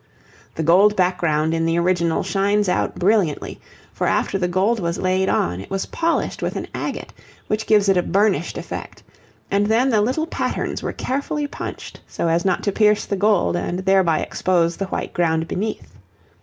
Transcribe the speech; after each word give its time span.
The 0.55 0.63
gold 0.63 0.95
background 0.95 1.53
in 1.53 1.63
the 1.67 1.77
original 1.77 2.23
shines 2.23 2.67
out 2.67 2.95
brilliantly, 2.95 3.61
for 3.93 4.07
after 4.07 4.39
the 4.39 4.47
gold 4.47 4.79
was 4.79 4.97
laid 4.97 5.29
on, 5.29 5.61
it 5.61 5.69
was 5.69 5.85
polished 5.85 6.41
with 6.41 6.55
an 6.55 6.65
agate, 6.73 7.13
which 7.47 7.67
gives 7.67 7.87
it 7.87 7.97
a 7.97 8.01
burnished 8.01 8.57
effect, 8.57 9.03
and 9.51 9.67
then 9.67 9.91
the 9.91 10.01
little 10.01 10.25
patterns 10.25 10.81
were 10.81 10.91
carefully 10.91 11.45
punched 11.45 11.99
so 12.07 12.27
as 12.29 12.43
not 12.43 12.63
to 12.63 12.71
pierce 12.71 13.05
the 13.05 13.15
gold 13.15 13.55
and 13.55 13.77
thereby 13.85 14.21
expose 14.21 14.75
the 14.75 14.87
white 14.87 15.13
ground 15.13 15.47
beneath. 15.47 15.93